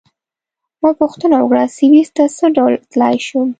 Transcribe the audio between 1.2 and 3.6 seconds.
وکړه: سویس ته څه ډول تلای شم؟